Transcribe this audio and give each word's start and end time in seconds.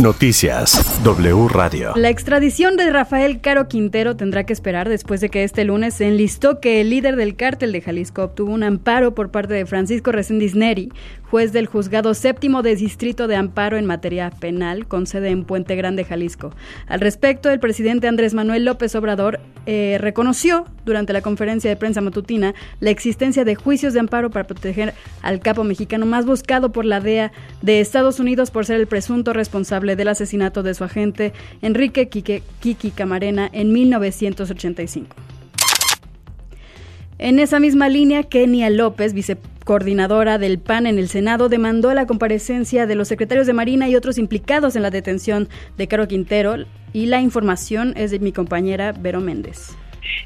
Noticias 0.00 1.02
W 1.02 1.48
Radio. 1.48 1.92
La 1.96 2.08
extradición 2.08 2.76
de 2.76 2.88
Rafael 2.92 3.40
Caro 3.40 3.66
Quintero 3.66 4.14
tendrá 4.14 4.44
que 4.44 4.52
esperar 4.52 4.88
después 4.88 5.20
de 5.20 5.28
que 5.28 5.42
este 5.42 5.64
lunes 5.64 5.94
se 5.94 6.06
enlistó 6.06 6.60
que 6.60 6.80
el 6.80 6.90
líder 6.90 7.16
del 7.16 7.34
cártel 7.34 7.72
de 7.72 7.80
Jalisco 7.80 8.22
obtuvo 8.22 8.52
un 8.52 8.62
amparo 8.62 9.16
por 9.16 9.32
parte 9.32 9.54
de 9.54 9.66
Francisco 9.66 10.12
Reséndiz 10.12 10.54
Neri, 10.54 10.92
juez 11.28 11.52
del 11.52 11.66
juzgado 11.66 12.14
séptimo 12.14 12.62
de 12.62 12.76
distrito 12.76 13.26
de 13.26 13.34
amparo 13.34 13.76
en 13.76 13.86
materia 13.86 14.30
penal 14.30 14.86
con 14.86 15.08
sede 15.08 15.30
en 15.30 15.44
Puente 15.44 15.74
Grande, 15.74 16.04
Jalisco. 16.04 16.52
Al 16.86 17.00
respecto, 17.00 17.50
el 17.50 17.58
presidente 17.58 18.06
Andrés 18.06 18.34
Manuel 18.34 18.64
López 18.64 18.94
Obrador 18.94 19.40
eh, 19.66 19.98
reconoció 20.00 20.64
durante 20.88 21.12
la 21.12 21.22
conferencia 21.22 21.70
de 21.70 21.76
prensa 21.76 22.00
matutina 22.00 22.54
la 22.80 22.90
existencia 22.90 23.44
de 23.44 23.54
juicios 23.54 23.94
de 23.94 24.00
amparo 24.00 24.30
para 24.30 24.46
proteger 24.46 24.94
al 25.22 25.40
capo 25.40 25.62
mexicano 25.62 26.06
más 26.06 26.26
buscado 26.26 26.72
por 26.72 26.84
la 26.84 27.00
DEA 27.00 27.30
de 27.62 27.80
Estados 27.80 28.18
Unidos 28.18 28.50
por 28.50 28.66
ser 28.66 28.80
el 28.80 28.86
presunto 28.86 29.32
responsable 29.32 29.96
del 29.96 30.08
asesinato 30.08 30.62
de 30.62 30.74
su 30.74 30.84
agente 30.84 31.32
Enrique 31.62 32.08
Kiki 32.08 32.90
Camarena 32.90 33.48
en 33.52 33.72
1985. 33.72 35.14
En 37.18 37.40
esa 37.40 37.58
misma 37.58 37.88
línea, 37.88 38.22
Kenia 38.22 38.70
López, 38.70 39.12
vicecoordinadora 39.12 40.38
del 40.38 40.60
PAN 40.60 40.86
en 40.86 40.98
el 40.98 41.08
Senado, 41.08 41.48
demandó 41.48 41.92
la 41.92 42.06
comparecencia 42.06 42.86
de 42.86 42.94
los 42.94 43.08
secretarios 43.08 43.48
de 43.48 43.54
Marina 43.54 43.88
y 43.88 43.96
otros 43.96 44.18
implicados 44.18 44.76
en 44.76 44.82
la 44.82 44.90
detención 44.90 45.48
de 45.76 45.88
Caro 45.88 46.06
Quintero 46.06 46.54
y 46.92 47.06
la 47.06 47.20
información 47.20 47.92
es 47.96 48.12
de 48.12 48.20
mi 48.20 48.30
compañera 48.30 48.92
Vero 48.92 49.20
Méndez. 49.20 49.76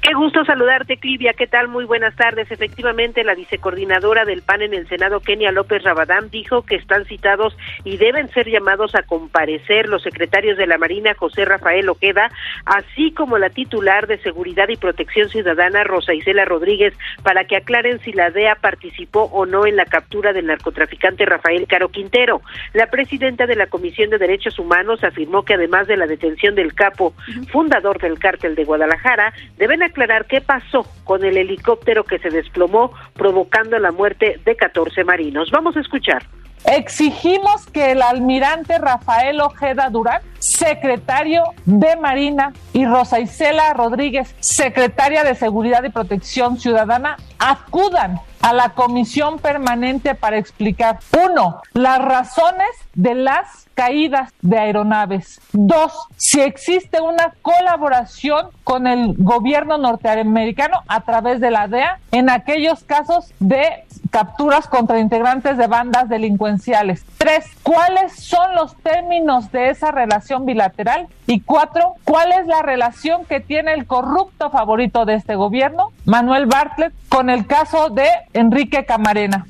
Qué 0.00 0.14
gusto 0.14 0.44
saludarte, 0.44 0.98
Clivia. 0.98 1.32
¿Qué 1.32 1.46
tal? 1.46 1.68
Muy 1.68 1.84
buenas 1.84 2.14
tardes. 2.14 2.50
Efectivamente, 2.50 3.24
la 3.24 3.34
vicecoordinadora 3.34 4.24
del 4.24 4.42
PAN 4.42 4.62
en 4.62 4.74
el 4.74 4.88
Senado, 4.88 5.20
Kenia 5.20 5.50
López 5.50 5.82
Rabadán, 5.82 6.30
dijo 6.30 6.62
que 6.62 6.76
están 6.76 7.04
citados 7.06 7.56
y 7.82 7.96
deben 7.96 8.28
ser 8.30 8.48
llamados 8.48 8.94
a 8.94 9.02
comparecer 9.02 9.88
los 9.88 10.02
secretarios 10.02 10.56
de 10.58 10.66
la 10.66 10.78
Marina, 10.78 11.14
José 11.14 11.44
Rafael 11.44 11.88
Ojeda, 11.88 12.30
así 12.64 13.10
como 13.12 13.38
la 13.38 13.50
titular 13.50 14.06
de 14.06 14.18
Seguridad 14.18 14.68
y 14.68 14.76
Protección 14.76 15.28
Ciudadana, 15.28 15.82
Rosa 15.82 16.14
Isela 16.14 16.44
Rodríguez, 16.44 16.94
para 17.22 17.44
que 17.44 17.56
aclaren 17.56 17.98
si 18.00 18.12
la 18.12 18.30
DEA 18.30 18.56
participó 18.56 19.24
o 19.24 19.44
no 19.44 19.66
en 19.66 19.76
la 19.76 19.86
captura 19.86 20.32
del 20.32 20.46
narcotraficante 20.46 21.26
Rafael 21.26 21.66
Caro 21.66 21.88
Quintero. 21.88 22.42
La 22.74 22.86
presidenta 22.86 23.46
de 23.46 23.56
la 23.56 23.66
Comisión 23.66 24.10
de 24.10 24.18
Derechos 24.18 24.58
Humanos 24.58 25.02
afirmó 25.02 25.42
que 25.42 25.54
además 25.54 25.86
de 25.86 25.96
la 25.96 26.06
detención 26.06 26.54
del 26.54 26.74
capo, 26.74 27.14
fundador 27.50 27.98
del 27.98 28.18
cártel 28.18 28.54
de 28.54 28.64
Guadalajara, 28.64 29.32
deben 29.66 29.82
aclarar 29.82 30.26
qué 30.26 30.40
pasó 30.40 30.86
con 31.02 31.24
el 31.24 31.36
helicóptero 31.36 32.04
que 32.04 32.20
se 32.20 32.30
desplomó 32.30 32.92
provocando 33.14 33.76
la 33.80 33.90
muerte 33.90 34.40
de 34.44 34.54
14 34.54 35.02
marinos. 35.02 35.50
Vamos 35.50 35.76
a 35.76 35.80
escuchar. 35.80 36.24
Exigimos 36.64 37.66
que 37.66 37.90
el 37.90 38.00
almirante 38.00 38.78
Rafael 38.78 39.40
Ojeda 39.40 39.90
Durán, 39.90 40.22
secretario 40.38 41.42
de 41.64 41.96
Marina, 41.96 42.52
y 42.72 42.86
Rosa 42.86 43.18
Isela 43.18 43.72
Rodríguez, 43.74 44.36
secretaria 44.38 45.24
de 45.24 45.34
Seguridad 45.34 45.82
y 45.82 45.90
Protección 45.90 46.58
Ciudadana, 46.58 47.16
acudan 47.40 48.20
a 48.46 48.52
la 48.52 48.68
comisión 48.68 49.40
permanente 49.40 50.14
para 50.14 50.38
explicar, 50.38 51.00
uno, 51.28 51.62
las 51.72 51.98
razones 51.98 52.68
de 52.94 53.16
las 53.16 53.66
caídas 53.74 54.32
de 54.40 54.56
aeronaves. 54.56 55.40
Dos, 55.52 55.92
si 56.16 56.40
existe 56.40 57.00
una 57.00 57.34
colaboración 57.42 58.50
con 58.62 58.86
el 58.86 59.14
gobierno 59.18 59.78
norteamericano 59.78 60.82
a 60.86 61.00
través 61.00 61.40
de 61.40 61.50
la 61.50 61.66
DEA 61.66 61.98
en 62.12 62.30
aquellos 62.30 62.84
casos 62.84 63.32
de 63.40 63.84
capturas 64.10 64.66
contra 64.66 64.98
integrantes 64.98 65.56
de 65.56 65.66
bandas 65.66 66.08
delincuenciales. 66.08 67.04
Tres, 67.18 67.46
¿cuáles 67.62 68.12
son 68.12 68.54
los 68.54 68.76
términos 68.76 69.50
de 69.52 69.70
esa 69.70 69.90
relación 69.90 70.44
bilateral? 70.46 71.08
Y 71.26 71.40
cuatro, 71.40 71.94
¿cuál 72.04 72.32
es 72.32 72.46
la 72.46 72.62
relación 72.62 73.24
que 73.24 73.40
tiene 73.40 73.74
el 73.74 73.86
corrupto 73.86 74.50
favorito 74.50 75.04
de 75.04 75.14
este 75.14 75.34
gobierno, 75.34 75.92
Manuel 76.04 76.46
Bartlett, 76.46 76.92
con 77.08 77.30
el 77.30 77.46
caso 77.46 77.90
de 77.90 78.08
Enrique 78.32 78.84
Camarena? 78.84 79.46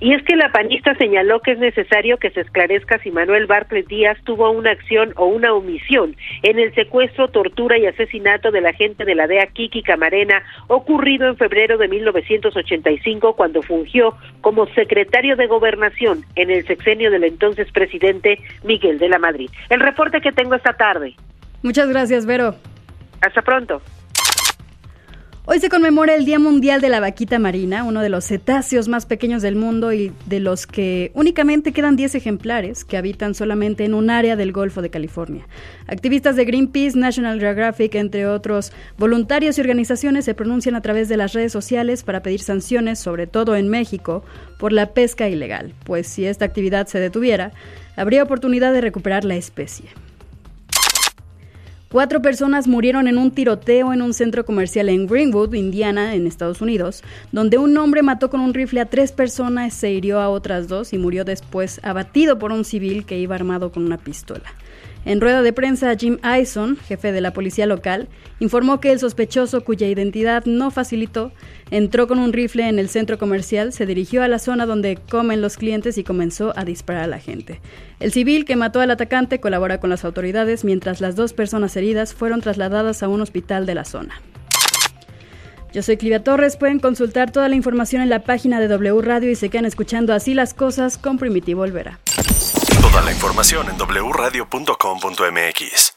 Y 0.00 0.14
es 0.14 0.22
que 0.22 0.34
la 0.34 0.50
panista 0.50 0.94
señaló 0.94 1.40
que 1.40 1.52
es 1.52 1.58
necesario 1.58 2.16
que 2.16 2.30
se 2.30 2.40
esclarezca 2.40 2.98
si 3.00 3.10
Manuel 3.10 3.46
Bartlett 3.46 3.86
Díaz 3.86 4.16
tuvo 4.24 4.50
una 4.50 4.70
acción 4.70 5.12
o 5.16 5.26
una 5.26 5.52
omisión 5.52 6.16
en 6.42 6.58
el 6.58 6.74
secuestro, 6.74 7.28
tortura 7.28 7.78
y 7.78 7.84
asesinato 7.84 8.50
del 8.50 8.64
agente 8.64 9.04
de 9.04 9.14
la 9.14 9.26
DEA 9.26 9.46
Kiki 9.48 9.82
Camarena 9.82 10.42
ocurrido 10.68 11.28
en 11.28 11.36
febrero 11.36 11.76
de 11.76 11.88
1985 11.88 13.36
cuando 13.36 13.60
fungió 13.62 14.16
como 14.40 14.66
secretario 14.68 15.36
de 15.36 15.46
gobernación 15.46 16.24
en 16.34 16.50
el 16.50 16.66
sexenio 16.66 17.10
del 17.10 17.24
entonces 17.24 17.70
presidente 17.70 18.38
Miguel 18.64 18.98
de 18.98 19.10
la 19.10 19.18
Madrid. 19.18 19.50
El 19.68 19.80
reporte 19.80 20.22
que 20.22 20.32
tengo 20.32 20.54
esta 20.54 20.72
tarde. 20.72 21.14
Muchas 21.62 21.90
gracias, 21.90 22.24
Vero. 22.24 22.54
Hasta 23.20 23.42
pronto. 23.42 23.82
Hoy 25.52 25.58
se 25.58 25.68
conmemora 25.68 26.14
el 26.14 26.24
Día 26.26 26.38
Mundial 26.38 26.80
de 26.80 26.88
la 26.88 27.00
Vaquita 27.00 27.40
Marina, 27.40 27.82
uno 27.82 28.02
de 28.02 28.08
los 28.08 28.24
cetáceos 28.24 28.86
más 28.86 29.04
pequeños 29.04 29.42
del 29.42 29.56
mundo 29.56 29.92
y 29.92 30.12
de 30.26 30.38
los 30.38 30.64
que 30.64 31.10
únicamente 31.12 31.72
quedan 31.72 31.96
10 31.96 32.14
ejemplares 32.14 32.84
que 32.84 32.96
habitan 32.96 33.34
solamente 33.34 33.84
en 33.84 33.94
un 33.94 34.10
área 34.10 34.36
del 34.36 34.52
Golfo 34.52 34.80
de 34.80 34.90
California. 34.90 35.48
Activistas 35.88 36.36
de 36.36 36.44
Greenpeace, 36.44 36.96
National 36.96 37.40
Geographic, 37.40 37.96
entre 37.96 38.28
otros 38.28 38.72
voluntarios 38.96 39.58
y 39.58 39.60
organizaciones 39.60 40.24
se 40.24 40.34
pronuncian 40.34 40.76
a 40.76 40.82
través 40.82 41.08
de 41.08 41.16
las 41.16 41.32
redes 41.32 41.50
sociales 41.50 42.04
para 42.04 42.22
pedir 42.22 42.42
sanciones, 42.42 43.00
sobre 43.00 43.26
todo 43.26 43.56
en 43.56 43.68
México, 43.68 44.22
por 44.56 44.72
la 44.72 44.94
pesca 44.94 45.28
ilegal, 45.28 45.74
pues 45.82 46.06
si 46.06 46.26
esta 46.26 46.44
actividad 46.44 46.86
se 46.86 47.00
detuviera, 47.00 47.50
habría 47.96 48.22
oportunidad 48.22 48.72
de 48.72 48.82
recuperar 48.82 49.24
la 49.24 49.34
especie. 49.34 49.86
Cuatro 51.92 52.22
personas 52.22 52.68
murieron 52.68 53.08
en 53.08 53.18
un 53.18 53.32
tiroteo 53.32 53.92
en 53.92 54.00
un 54.00 54.14
centro 54.14 54.44
comercial 54.44 54.88
en 54.88 55.08
Greenwood, 55.08 55.54
Indiana, 55.54 56.14
en 56.14 56.28
Estados 56.28 56.60
Unidos, 56.60 57.02
donde 57.32 57.58
un 57.58 57.76
hombre 57.76 58.02
mató 58.02 58.30
con 58.30 58.38
un 58.38 58.54
rifle 58.54 58.80
a 58.80 58.86
tres 58.86 59.10
personas, 59.10 59.74
se 59.74 59.90
hirió 59.90 60.20
a 60.20 60.28
otras 60.28 60.68
dos 60.68 60.92
y 60.92 60.98
murió 60.98 61.24
después 61.24 61.80
abatido 61.82 62.38
por 62.38 62.52
un 62.52 62.64
civil 62.64 63.04
que 63.04 63.18
iba 63.18 63.34
armado 63.34 63.72
con 63.72 63.84
una 63.84 63.98
pistola. 63.98 64.54
En 65.06 65.20
rueda 65.20 65.40
de 65.40 65.54
prensa, 65.54 65.94
Jim 65.96 66.18
Ison, 66.22 66.76
jefe 66.76 67.10
de 67.10 67.22
la 67.22 67.32
policía 67.32 67.64
local, 67.64 68.08
informó 68.38 68.80
que 68.80 68.92
el 68.92 68.98
sospechoso, 68.98 69.64
cuya 69.64 69.88
identidad 69.88 70.44
no 70.44 70.70
facilitó, 70.70 71.32
entró 71.70 72.06
con 72.06 72.18
un 72.18 72.34
rifle 72.34 72.68
en 72.68 72.78
el 72.78 72.90
centro 72.90 73.18
comercial, 73.18 73.72
se 73.72 73.86
dirigió 73.86 74.22
a 74.22 74.28
la 74.28 74.38
zona 74.38 74.66
donde 74.66 74.96
comen 74.96 75.40
los 75.40 75.56
clientes 75.56 75.96
y 75.96 76.04
comenzó 76.04 76.52
a 76.54 76.64
disparar 76.66 77.04
a 77.04 77.06
la 77.06 77.18
gente. 77.18 77.60
El 77.98 78.12
civil 78.12 78.44
que 78.44 78.56
mató 78.56 78.80
al 78.80 78.90
atacante 78.90 79.40
colabora 79.40 79.80
con 79.80 79.88
las 79.88 80.04
autoridades 80.04 80.64
mientras 80.64 81.00
las 81.00 81.16
dos 81.16 81.32
personas 81.32 81.76
heridas 81.76 82.12
fueron 82.12 82.42
trasladadas 82.42 83.02
a 83.02 83.08
un 83.08 83.22
hospital 83.22 83.64
de 83.64 83.74
la 83.74 83.86
zona. 83.86 84.20
Yo 85.72 85.82
soy 85.82 85.96
Clivia 85.96 86.22
Torres, 86.24 86.56
pueden 86.56 86.80
consultar 86.80 87.30
toda 87.30 87.48
la 87.48 87.54
información 87.54 88.02
en 88.02 88.10
la 88.10 88.24
página 88.24 88.60
de 88.60 88.66
W 88.66 89.00
Radio 89.02 89.30
y 89.30 89.36
se 89.36 89.50
quedan 89.50 89.66
escuchando 89.66 90.12
así 90.12 90.34
las 90.34 90.52
cosas 90.52 90.98
con 90.98 91.16
Primitivo 91.16 91.62
Olvera. 91.62 92.00
Toda 92.80 93.02
la 93.02 93.12
información 93.12 93.68
en 93.68 93.76
wradio.com.mx. 93.78 95.90